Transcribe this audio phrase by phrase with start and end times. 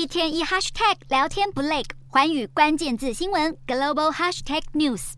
[0.00, 5.12] 一天一 hashtag 聊天不累，寰宇关键字新闻 global hashtag news。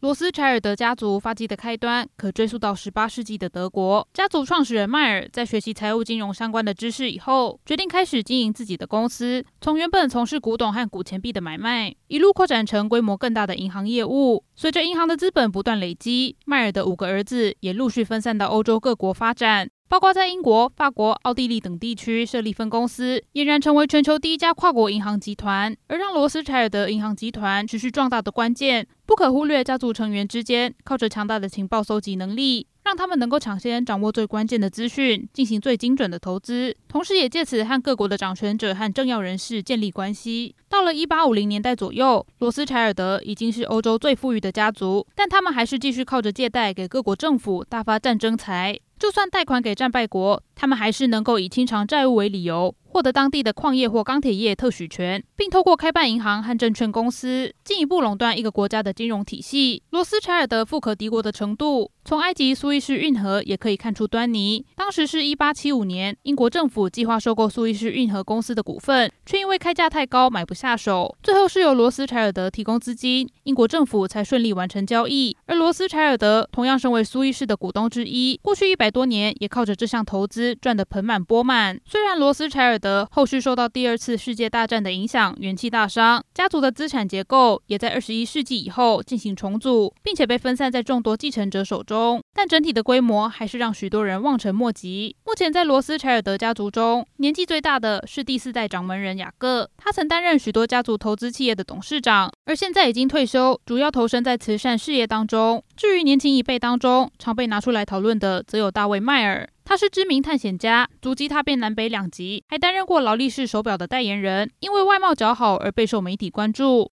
[0.00, 4.06] 罗斯柴尔德家族发迹的开端可追溯到十八世纪的德国。
[4.12, 9.42] 家族创始人迈尔在学习财务金融相关的知识以后，决定开始经营自己的公司。
[9.62, 14.44] 从原本从事古董和古钱币的买卖，一路扩展成规模更大的银行业务。
[14.54, 19.70] 随着银行的资本不断累积，迈尔的五个儿子也陆续分散到欧洲各国发展。
[19.88, 25.74] 包括在英国、法国、奥地利等地区设立分公司，俨然成为全球第一家跨国银行集团。
[25.86, 40.54] 而让罗斯柴尔德银行集团持续壮大的关键，不可忽略家族成员之间靠着强大的情报搜集能力，让他们能够抢先掌握最关键的资讯，进行最精准的投资，同时也借此和各国的掌权者和政要人士建立关系。
[40.68, 48.78] 到了一八五零年代左右，罗斯柴尔德已经是欧洲最富裕的家族，但他们还是继续靠着借贷给各国政府，大发战争财。
[48.98, 59.80] 就算贷款给战败国，他们还是能够以清偿债务为理由，获得当地的矿业或钢铁业特许权，并透过开办银行和证券公司，进一步垄断一个国家的金融体系。
[59.90, 64.66] 罗斯柴尔德富可敌国的程度，从埃及苏伊士运河也可以看出端倪。
[64.74, 71.16] 当时是一八七五年，英国政府计划收购苏伊士运河公司的股份，却因为开价太高，买不下手。
[71.22, 75.36] 最后是由罗斯柴尔德提供资金，英国政府才顺利完成交易。
[75.46, 81.80] 而罗斯柴尔德同样身为苏伊士的股东之一，过去一百多年也靠着这项投资赚得盆满钵满。
[81.84, 95.14] 虽然罗斯柴尔德德后续受到第二次世界大战的影响，元气大伤，家族的资产结构也在二十一世纪以后进行重组，并且被分散在众多继承者手中，但整体的规模还是让许多人望尘莫及。
[95.26, 105.62] 目前在罗斯柴尔德家族中，年纪最大的是第四代掌门人雅各，他曾担任许多家族投资企业的董事长，而现在已经退休，主要投身在慈善事业当中。
[105.76, 109.48] 至于年轻一辈当中，常被拿出来讨论的，则有大卫迈尔。
[109.68, 116.86] 他是知名探险家，足迹踏遍南北两极，还担任过劳力士手表的代言人，因为外貌姣好而备受媒体关注。